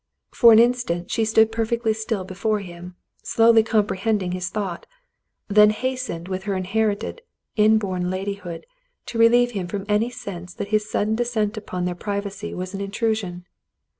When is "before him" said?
2.23-2.95